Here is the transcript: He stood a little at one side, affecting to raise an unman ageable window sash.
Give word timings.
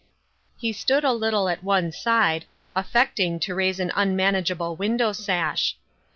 He 0.57 0.73
stood 0.73 1.03
a 1.03 1.13
little 1.13 1.47
at 1.47 1.63
one 1.63 1.91
side, 1.91 2.45
affecting 2.75 3.39
to 3.41 3.53
raise 3.53 3.79
an 3.79 3.91
unman 3.93 4.33
ageable 4.33 4.75
window 4.75 5.11
sash. 5.13 5.75